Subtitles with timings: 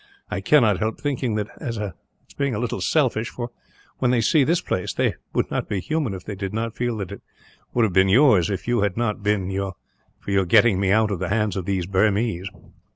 [0.31, 1.93] I cannot help thinking that it is a
[2.39, 3.51] little selfish for,
[3.99, 6.97] when they see this place, they would not be human if they did not feel
[6.97, 7.21] that it
[7.75, 9.47] would have been yours, if it had not been
[10.17, 12.49] for your getting me out of the hands of those Burmese.